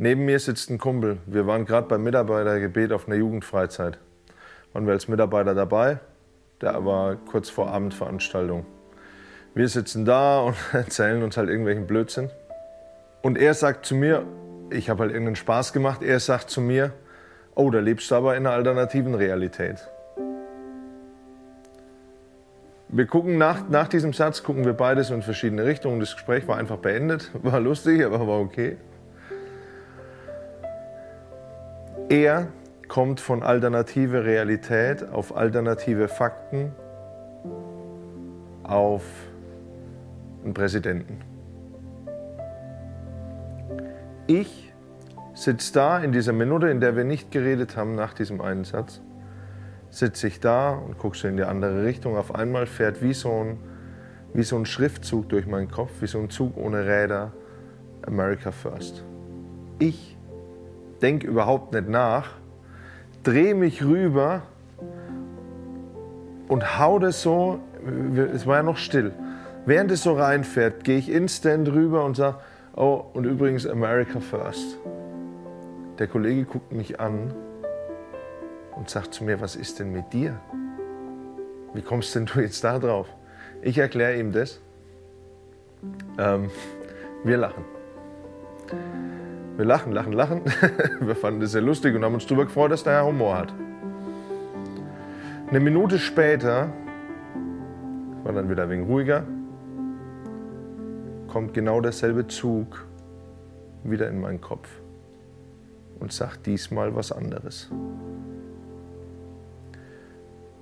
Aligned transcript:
Neben 0.00 0.26
mir 0.26 0.38
sitzt 0.38 0.70
ein 0.70 0.78
Kumpel. 0.78 1.18
Wir 1.26 1.48
waren 1.48 1.64
gerade 1.64 1.88
beim 1.88 2.04
Mitarbeitergebet 2.04 2.92
auf 2.92 3.08
einer 3.08 3.16
Jugendfreizeit. 3.16 3.98
Waren 4.72 4.86
wir 4.86 4.92
als 4.92 5.08
Mitarbeiter 5.08 5.56
dabei, 5.56 5.98
der 6.60 6.84
war 6.84 7.16
kurz 7.16 7.50
vor 7.50 7.68
Abendveranstaltung. 7.72 8.64
Wir 9.56 9.68
sitzen 9.68 10.04
da 10.04 10.38
und 10.38 10.54
erzählen 10.72 11.20
uns 11.24 11.36
halt 11.36 11.48
irgendwelchen 11.48 11.88
Blödsinn. 11.88 12.30
Und 13.22 13.38
er 13.38 13.54
sagt 13.54 13.86
zu 13.86 13.96
mir, 13.96 14.24
ich 14.70 14.88
habe 14.88 15.00
halt 15.00 15.10
irgendeinen 15.10 15.34
Spaß 15.34 15.72
gemacht, 15.72 16.04
er 16.04 16.20
sagt 16.20 16.48
zu 16.48 16.60
mir, 16.60 16.92
oh, 17.56 17.68
da 17.68 17.80
lebst 17.80 18.08
du 18.12 18.14
aber 18.14 18.36
in 18.36 18.46
einer 18.46 18.54
alternativen 18.54 19.16
Realität. 19.16 19.88
Wir 22.88 23.06
gucken 23.06 23.36
nach, 23.36 23.68
nach 23.68 23.88
diesem 23.88 24.12
Satz, 24.12 24.44
gucken 24.44 24.64
wir 24.64 24.74
beide 24.74 25.02
so 25.02 25.12
in 25.12 25.22
verschiedene 25.22 25.64
Richtungen. 25.64 25.98
Das 25.98 26.14
Gespräch 26.14 26.46
war 26.46 26.56
einfach 26.56 26.78
beendet, 26.78 27.32
war 27.42 27.58
lustig, 27.58 28.04
aber 28.04 28.24
war 28.28 28.38
okay. 28.38 28.76
Er 32.10 32.48
kommt 32.88 33.20
von 33.20 33.42
alternative 33.42 34.24
Realität 34.24 35.06
auf 35.10 35.36
alternative 35.36 36.08
Fakten 36.08 36.72
auf 38.62 39.02
einen 40.42 40.54
Präsidenten. 40.54 41.20
Ich 44.26 44.72
sitze 45.34 45.74
da 45.74 45.98
in 45.98 46.12
dieser 46.12 46.32
Minute, 46.32 46.68
in 46.68 46.80
der 46.80 46.96
wir 46.96 47.04
nicht 47.04 47.30
geredet 47.30 47.76
haben 47.76 47.94
nach 47.94 48.14
diesem 48.14 48.40
einen 48.40 48.64
Satz, 48.64 49.02
sitze 49.90 50.28
ich 50.28 50.40
da 50.40 50.72
und 50.72 50.98
gucke 50.98 51.16
so 51.16 51.28
in 51.28 51.36
die 51.36 51.44
andere 51.44 51.84
Richtung. 51.84 52.16
Auf 52.16 52.34
einmal 52.34 52.66
fährt 52.66 53.02
wie 53.02 53.12
so, 53.12 53.30
ein, 53.32 53.58
wie 54.32 54.44
so 54.44 54.56
ein 54.56 54.64
Schriftzug 54.64 55.28
durch 55.28 55.46
meinen 55.46 55.70
Kopf, 55.70 55.90
wie 56.00 56.06
so 56.06 56.18
ein 56.18 56.30
Zug 56.30 56.56
ohne 56.56 56.86
Räder, 56.86 57.32
America 58.06 58.50
First. 58.50 59.04
Ich 59.78 60.17
denke 61.02 61.26
überhaupt 61.26 61.72
nicht 61.72 61.88
nach, 61.88 62.30
drehe 63.22 63.54
mich 63.54 63.84
rüber 63.84 64.42
und 66.48 66.78
hau 66.78 66.98
das 66.98 67.22
so, 67.22 67.60
es 68.34 68.46
war 68.46 68.56
ja 68.56 68.62
noch 68.62 68.76
still. 68.76 69.12
Während 69.66 69.90
es 69.90 70.02
so 70.02 70.14
reinfährt, 70.14 70.84
gehe 70.84 70.98
ich 70.98 71.10
instant 71.10 71.68
rüber 71.68 72.04
und 72.04 72.16
sage, 72.16 72.38
oh, 72.74 73.04
und 73.12 73.24
übrigens 73.24 73.66
America 73.66 74.20
First. 74.20 74.78
Der 75.98 76.06
Kollege 76.06 76.44
guckt 76.44 76.72
mich 76.72 77.00
an 77.00 77.34
und 78.76 78.88
sagt 78.88 79.12
zu 79.14 79.24
mir, 79.24 79.40
was 79.40 79.56
ist 79.56 79.78
denn 79.78 79.92
mit 79.92 80.12
dir? 80.12 80.40
Wie 81.74 81.82
kommst 81.82 82.14
denn 82.14 82.26
du 82.26 82.40
jetzt 82.40 82.64
da 82.64 82.78
drauf? 82.78 83.08
Ich 83.60 83.76
erkläre 83.76 84.18
ihm 84.18 84.32
das. 84.32 84.60
Ähm, 86.18 86.50
wir 87.24 87.36
lachen. 87.36 87.64
Wir 89.58 89.64
lachen, 89.64 89.90
lachen, 89.90 90.12
lachen. 90.12 90.42
Wir 91.00 91.16
fanden 91.16 91.40
das 91.40 91.50
sehr 91.50 91.62
lustig 91.62 91.92
und 91.96 92.04
haben 92.04 92.14
uns 92.14 92.26
darüber 92.26 92.44
gefreut, 92.44 92.70
dass 92.70 92.84
der 92.84 92.92
Herr 92.92 93.06
Humor 93.06 93.38
hat. 93.38 93.52
Eine 95.48 95.58
Minute 95.58 95.98
später, 95.98 96.72
war 98.22 98.32
dann 98.32 98.48
wieder 98.48 98.70
wenig 98.70 98.86
ruhiger, 98.86 99.24
kommt 101.26 101.54
genau 101.54 101.80
derselbe 101.80 102.28
Zug 102.28 102.86
wieder 103.82 104.08
in 104.08 104.20
meinen 104.20 104.40
Kopf 104.40 104.68
und 105.98 106.12
sagt 106.12 106.46
diesmal 106.46 106.94
was 106.94 107.10
anderes. 107.10 107.68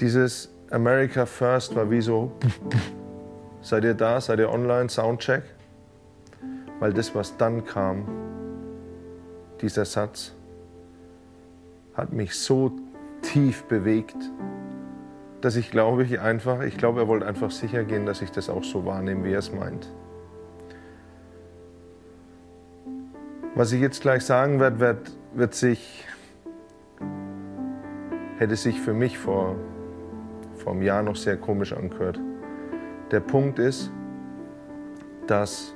Dieses 0.00 0.52
America 0.72 1.26
First 1.26 1.76
war 1.76 1.88
wie 1.92 2.00
so, 2.00 2.32
seid 3.62 3.84
ihr 3.84 3.94
da, 3.94 4.20
seid 4.20 4.40
ihr 4.40 4.50
online, 4.50 4.88
Soundcheck? 4.88 5.44
Weil 6.80 6.92
das, 6.92 7.14
was 7.14 7.36
dann 7.36 7.64
kam, 7.64 8.29
dieser 9.60 9.84
Satz 9.84 10.34
hat 11.94 12.12
mich 12.12 12.34
so 12.34 12.72
tief 13.22 13.64
bewegt, 13.64 14.16
dass 15.40 15.56
ich 15.56 15.70
glaube, 15.70 16.04
ich 16.04 16.20
einfach, 16.20 16.62
ich 16.62 16.76
glaube, 16.76 17.00
er 17.00 17.08
wollte 17.08 17.26
einfach 17.26 17.50
sicher 17.50 17.84
gehen, 17.84 18.06
dass 18.06 18.22
ich 18.22 18.30
das 18.30 18.50
auch 18.50 18.64
so 18.64 18.84
wahrnehme, 18.84 19.24
wie 19.24 19.32
er 19.32 19.38
es 19.38 19.52
meint. 19.52 19.92
Was 23.54 23.72
ich 23.72 23.80
jetzt 23.80 24.00
gleich 24.00 24.24
sagen 24.24 24.60
werde, 24.60 24.80
wird, 24.80 25.12
wird 25.34 25.54
sich, 25.54 26.06
hätte 28.38 28.56
sich 28.56 28.80
für 28.80 28.94
mich 28.94 29.18
vor, 29.18 29.56
vor 30.56 30.72
einem 30.72 30.82
Jahr 30.82 31.02
noch 31.02 31.16
sehr 31.16 31.36
komisch 31.36 31.72
angehört. 31.72 32.20
Der 33.10 33.20
Punkt 33.20 33.58
ist, 33.58 33.90
dass 35.26 35.74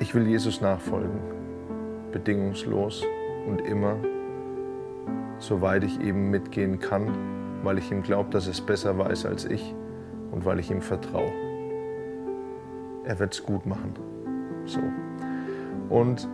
ich 0.00 0.14
will 0.14 0.26
Jesus 0.26 0.60
nachfolgen 0.60 1.37
bedingungslos 2.18 3.04
und 3.46 3.60
immer, 3.60 3.96
soweit 5.38 5.84
ich 5.84 6.00
eben 6.00 6.30
mitgehen 6.30 6.80
kann, 6.80 7.08
weil 7.62 7.78
ich 7.78 7.92
ihm 7.92 8.02
glaube, 8.02 8.30
dass 8.30 8.48
es 8.48 8.60
besser 8.60 8.98
weiß 8.98 9.24
als 9.24 9.44
ich 9.44 9.74
und 10.32 10.44
weil 10.44 10.58
ich 10.58 10.70
ihm 10.70 10.82
vertraue. 10.82 11.30
Er 13.04 13.18
wird 13.20 13.34
es 13.34 13.44
gut 13.44 13.66
machen. 13.66 13.94
So. 14.66 14.80
Und 15.88 16.28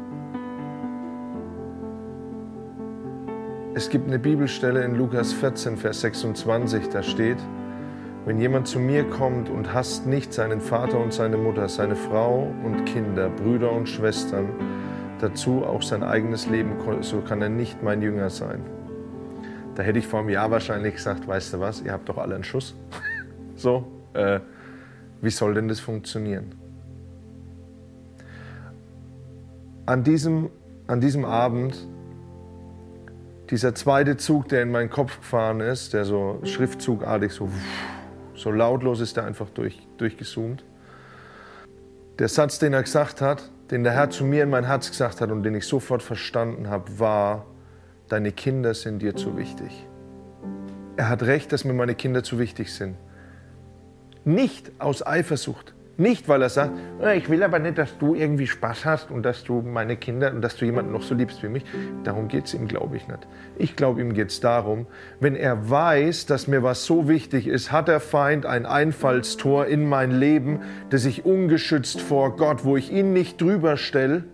es 3.75 3.91
gibt 3.91 4.09
eine 4.09 4.19
Bibelstelle 4.19 4.83
in 4.85 4.95
Lukas 4.95 5.35
14, 5.35 5.77
Vers 5.77 6.01
26, 6.01 6.89
da 6.89 7.03
steht, 7.03 7.39
wenn 8.25 8.39
jemand 8.39 8.67
zu 8.67 8.79
mir 8.79 9.05
kommt 9.05 9.51
und 9.51 9.75
hasst 9.75 10.07
nicht 10.07 10.33
seinen 10.33 10.63
Vater 10.63 10.99
und 10.99 11.13
seine 11.13 11.37
Mutter, 11.37 11.69
seine 11.69 11.95
Frau 11.95 12.51
und 12.65 12.87
Kinder, 12.87 13.29
Brüder 13.29 13.71
und 13.71 13.87
Schwestern, 13.87 14.49
dazu 15.25 15.65
auch 15.65 15.83
sein 15.83 16.03
eigenes 16.03 16.47
Leben, 16.47 16.77
so 17.01 17.21
kann 17.23 17.41
er 17.41 17.49
nicht 17.49 17.83
mein 17.83 18.03
Jünger 18.03 18.29
sein. 18.29 18.61
Da 19.75 19.83
hätte 19.83 19.99
ich 19.99 20.07
vor 20.07 20.21
einem 20.21 20.29
Jahr 20.29 20.51
wahrscheinlich 20.51 20.95
gesagt, 20.95 21.27
weißt 21.27 21.55
du 21.55 21.61
was, 21.61 21.81
ihr 21.81 21.93
habt 21.93 22.09
doch 22.09 22.19
alle 22.19 22.35
einen 22.35 22.45
Schuss. 22.45 22.75
so, 23.57 23.87
äh, 24.13 24.41
wie 25.23 25.31
soll 25.31 25.55
denn 25.55 25.69
das 25.69 25.81
funktionieren? 25.81 26.55
An 29.87 30.05
diesem, 30.05 30.51
an 30.87 31.01
diesem 31.01 31.25
Abend, 31.25 31.89
dieser 33.51 33.75
zweite 33.75 34.17
Zug, 34.17 34.49
der 34.49 34.63
in 34.63 34.71
meinen 34.71 34.91
Kopf 34.91 35.19
gefahren 35.19 35.61
ist, 35.61 35.95
der 35.95 36.05
so 36.05 36.41
schriftzugartig, 36.45 37.33
so, 37.33 37.49
so 38.35 38.51
lautlos 38.51 39.01
ist, 39.01 39.17
der 39.17 39.25
einfach 39.25 39.49
durch, 39.51 39.87
durchgezoomt. 39.97 40.65
Der 42.19 42.29
Satz, 42.29 42.59
den 42.59 42.75
er 42.75 42.83
gesagt 42.83 43.21
hat, 43.21 43.51
den 43.71 43.85
der 43.85 43.93
Herr 43.93 44.11
zu 44.11 44.25
mir 44.25 44.43
in 44.43 44.51
mein 44.51 44.65
Herz 44.65 44.91
gesagt 44.91 45.21
hat 45.21 45.31
und 45.31 45.43
den 45.43 45.55
ich 45.55 45.67
sofort 45.67 46.03
verstanden 46.03 46.69
habe, 46.69 46.99
war, 46.99 47.47
deine 48.09 48.33
Kinder 48.33 48.75
sind 48.75 49.01
dir 49.01 49.17
zu 49.17 49.37
wichtig. 49.37 49.87
Er 50.97 51.09
hat 51.09 51.23
recht, 51.23 51.53
dass 51.53 51.65
mir 51.65 51.73
meine 51.73 51.95
Kinder 51.95 52.23
zu 52.23 52.39
wichtig 52.39 52.73
sind. 52.73 52.97
Nicht 54.25 54.73
aus 54.79 55.07
Eifersucht, 55.07 55.74
nicht, 55.97 56.29
weil 56.29 56.43
er 56.43 56.49
sagt, 56.49 56.73
äh, 57.01 57.17
ich 57.17 57.29
will 57.29 57.43
aber 57.43 57.59
nicht, 57.59 57.79
dass 57.79 57.97
du 57.99 58.15
irgendwie 58.15 58.47
Spaß 58.47 58.85
hast 58.85 59.11
und 59.11 59.23
dass 59.23 59.45
du 59.45 59.63
meine 59.63 59.97
Kinder 59.97 60.33
und 60.33 60.43
dass 60.43 60.57
du 60.57 60.65
jemanden 60.65 60.93
noch 60.93 61.03
so 61.03 61.15
liebst 61.15 61.43
wie 61.43 61.49
mich. 61.49 61.65
Darum 62.03 62.29
geht 62.29 62.47
es 62.47 62.55
ihm, 62.55 62.67
glaube 62.67 62.97
ich, 62.97 63.07
nicht. 63.07 63.21
Ich 63.57 63.77
glaube, 63.77 64.01
ihm 64.01 64.13
geht 64.13 64.31
es 64.31 64.41
darum, 64.41 64.87
wenn 65.21 65.37
er 65.37 65.71
weiß, 65.71 66.27
dass 66.27 66.49
mir 66.49 66.63
was 66.63 66.85
so 66.85 67.09
wichtig 67.09 67.47
ist, 67.47 67.71
hat 67.71 67.89
der 67.89 68.01
Feind 68.01 68.45
ein 68.45 68.67
Einfallstor 68.67 69.67
in 69.67 69.89
mein 69.89 70.11
Leben, 70.11 70.61
das 70.91 71.05
ich 71.05 71.25
ungeschützt 71.25 72.01
vor 72.01 72.37
Gott, 72.37 72.65
wo 72.65 72.77
ich 72.77 72.91
ihn 72.91 73.13
nicht 73.13 73.41
drüber 73.41 73.77
stelle, 73.77 74.25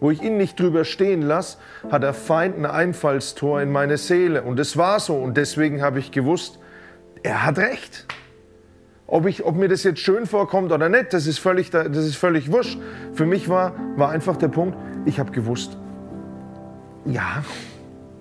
wo 0.00 0.10
ich 0.10 0.22
ihn 0.22 0.36
nicht 0.36 0.58
drüber 0.58 0.84
stehen 0.84 1.22
lasse, 1.22 1.58
hat 1.90 2.02
der 2.02 2.14
Feind 2.14 2.56
ein 2.56 2.66
Einfallstor 2.66 3.60
in 3.60 3.70
meine 3.70 3.96
Seele. 3.96 4.42
Und 4.42 4.58
es 4.58 4.76
war 4.76 5.00
so. 5.00 5.16
Und 5.16 5.36
deswegen 5.36 5.82
habe 5.82 5.98
ich 5.98 6.12
gewusst, 6.12 6.58
er 7.22 7.44
hat 7.44 7.58
recht. 7.58 8.06
Ob, 9.14 9.26
ich, 9.26 9.44
ob 9.44 9.54
mir 9.54 9.68
das 9.68 9.84
jetzt 9.84 10.00
schön 10.00 10.26
vorkommt 10.26 10.72
oder 10.72 10.88
nicht, 10.88 11.12
das 11.12 11.28
ist 11.28 11.38
völlig, 11.38 11.70
das 11.70 11.96
ist 11.96 12.16
völlig 12.16 12.50
wurscht. 12.50 12.80
Für 13.12 13.26
mich 13.26 13.48
war, 13.48 13.72
war 13.96 14.10
einfach 14.10 14.36
der 14.36 14.48
Punkt, 14.48 14.76
ich 15.04 15.20
habe 15.20 15.30
gewusst, 15.30 15.78
ja, 17.04 17.44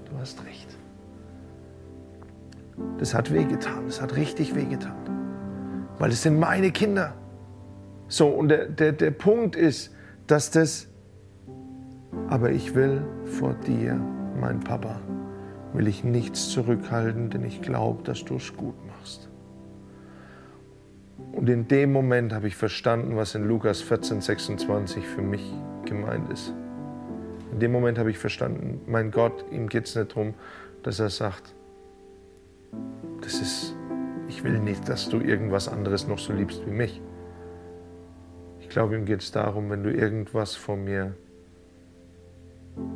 du 0.05 0.19
hast 0.19 0.45
recht. 0.45 0.67
Das 2.99 3.15
hat 3.15 3.33
wehgetan, 3.33 3.87
das 3.87 4.03
hat 4.03 4.15
richtig 4.15 4.53
wehgetan. 4.53 4.93
Weil 5.97 6.11
es 6.11 6.21
sind 6.21 6.37
meine 6.37 6.69
Kinder. 6.69 7.15
So, 8.07 8.27
und 8.27 8.49
der, 8.49 8.67
der, 8.67 8.91
der 8.91 9.09
Punkt 9.09 9.55
ist, 9.55 9.95
dass 10.27 10.51
das, 10.51 10.89
aber 12.27 12.51
ich 12.51 12.75
will 12.75 13.03
vor 13.39 13.55
dir, 13.55 13.99
mein 14.39 14.59
Papa, 14.59 15.01
will 15.73 15.87
ich 15.87 16.03
nichts 16.03 16.49
zurückhalten, 16.49 17.31
denn 17.31 17.43
ich 17.43 17.63
glaube, 17.63 18.03
dass 18.03 18.23
du 18.23 18.35
es 18.35 18.55
gut 18.55 18.75
machst. 18.85 19.32
Und 21.43 21.49
in 21.49 21.67
dem 21.67 21.91
Moment 21.91 22.31
habe 22.31 22.47
ich 22.47 22.55
verstanden, 22.55 23.17
was 23.17 23.35
in 23.35 23.45
Lukas 23.45 23.81
14, 23.81 24.21
26 24.21 25.05
für 25.05 25.21
mich 25.21 25.43
gemeint 25.83 26.31
ist. 26.31 26.53
In 27.51 27.59
dem 27.59 27.73
Moment 27.73 27.99
habe 27.99 28.09
ich 28.09 28.17
verstanden, 28.17 28.79
mein 28.87 29.11
Gott, 29.11 29.43
ihm 29.51 29.67
geht 29.67 29.87
es 29.87 29.95
nicht 29.97 30.11
darum, 30.11 30.35
dass 30.83 31.01
er 31.01 31.09
sagt, 31.09 31.53
das 33.19 33.41
ist, 33.41 33.75
ich 34.29 34.45
will 34.45 34.57
nicht, 34.57 34.87
dass 34.87 35.09
du 35.09 35.19
irgendwas 35.19 35.67
anderes 35.67 36.07
noch 36.07 36.17
so 36.17 36.31
liebst 36.31 36.65
wie 36.65 36.71
mich. 36.71 37.01
Ich 38.61 38.69
glaube, 38.69 38.95
ihm 38.95 39.03
geht 39.03 39.19
es 39.19 39.33
darum, 39.33 39.69
wenn 39.69 39.83
du 39.83 39.91
irgendwas 39.91 40.55
von 40.55 40.81
mir 40.81 41.13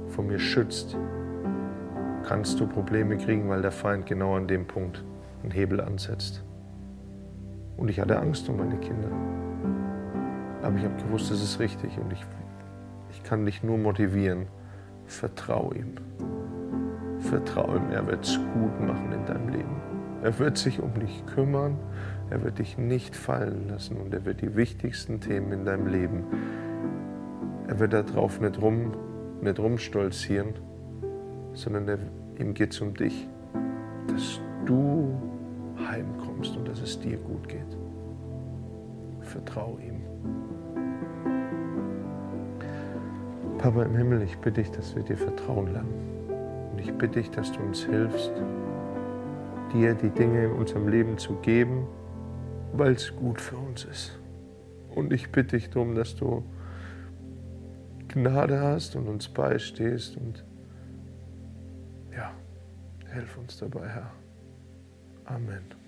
vor 0.07 0.23
mir 0.23 0.39
schützt, 0.39 0.95
kannst 2.25 2.61
du 2.61 2.65
Probleme 2.65 3.17
kriegen, 3.17 3.49
weil 3.49 3.61
der 3.61 3.73
Feind 3.73 4.05
genau 4.05 4.37
an 4.37 4.47
dem 4.47 4.65
Punkt 4.65 5.03
einen 5.43 5.51
Hebel 5.51 5.81
ansetzt. 5.81 6.45
Und 7.77 7.89
ich 7.89 7.99
hatte 7.99 8.19
Angst 8.19 8.49
um 8.49 8.57
meine 8.57 8.77
Kinder. 8.77 9.09
Aber 10.61 10.75
ich 10.77 10.83
habe 10.83 11.01
gewusst, 11.01 11.31
das 11.31 11.41
ist 11.41 11.59
richtig 11.59 11.97
und 11.99 12.11
ich, 12.11 12.25
ich 13.11 13.23
kann 13.23 13.45
dich 13.45 13.63
nur 13.63 13.77
motivieren. 13.77 14.47
Vertrau 15.05 15.71
ihm. 15.73 15.93
Vertrau 17.19 17.75
ihm, 17.75 17.91
er 17.91 18.05
wird 18.07 18.25
es 18.25 18.37
gut 18.53 18.79
machen 18.81 19.11
in 19.13 19.25
deinem 19.25 19.49
Leben. 19.49 19.81
Er 20.23 20.39
wird 20.39 20.57
sich 20.57 20.81
um 20.81 20.93
dich 20.95 21.25
kümmern, 21.27 21.77
er 22.29 22.43
wird 22.43 22.59
dich 22.59 22.77
nicht 22.77 23.15
fallen 23.15 23.69
lassen 23.69 23.97
und 23.97 24.13
er 24.13 24.25
wird 24.25 24.41
die 24.41 24.55
wichtigsten 24.55 25.21
Themen 25.21 25.51
in 25.51 25.65
deinem 25.65 25.87
Leben, 25.87 26.25
er 27.67 27.79
wird 27.79 27.93
darauf 27.93 28.41
nicht, 28.41 28.61
rum, 28.61 28.93
nicht 29.41 29.59
rumstolzieren, 29.59 30.53
sondern 31.53 31.87
er, 31.87 31.99
ihm 32.39 32.53
geht 32.53 32.73
es 32.73 32.81
um 32.81 32.93
dich, 32.93 33.27
dass 34.07 34.41
du 34.65 35.36
heimkommst 35.79 36.55
und 36.57 36.67
dass 36.67 36.81
es 36.81 36.99
dir 36.99 37.17
gut 37.17 37.47
geht. 37.47 37.77
Vertrau 39.21 39.77
ihm. 39.79 40.01
Papa 43.57 43.83
im 43.83 43.95
Himmel, 43.95 44.21
ich 44.21 44.37
bitte 44.37 44.61
dich, 44.61 44.71
dass 44.71 44.95
wir 44.95 45.03
dir 45.03 45.17
vertrauen 45.17 45.73
lernen. 45.73 46.69
Und 46.71 46.79
ich 46.79 46.93
bitte 46.93 47.19
dich, 47.19 47.31
dass 47.31 47.51
du 47.51 47.59
uns 47.59 47.83
hilfst, 47.83 48.31
dir 49.73 49.95
die 49.95 50.09
Dinge 50.09 50.45
in 50.45 50.51
unserem 50.51 50.87
Leben 50.87 51.17
zu 51.17 51.35
geben, 51.37 51.87
weil 52.73 52.93
es 52.93 53.15
gut 53.15 53.41
für 53.41 53.57
uns 53.57 53.85
ist. 53.85 54.19
Und 54.93 55.11
ich 55.11 55.31
bitte 55.31 55.57
dich 55.57 55.69
darum, 55.69 55.95
dass 55.95 56.15
du 56.15 56.43
Gnade 58.07 58.59
hast 58.59 58.95
und 58.95 59.07
uns 59.07 59.27
beistehst 59.27 60.17
und 60.17 60.43
ja, 62.15 62.31
hilf 63.11 63.37
uns 63.37 63.57
dabei, 63.57 63.87
Herr. 63.87 64.11
Amen. 65.29 65.86